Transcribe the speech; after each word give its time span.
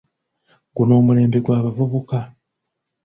Guno 0.75 0.93
omulembe 0.99 1.39
gw'abavubuka. 1.45 2.19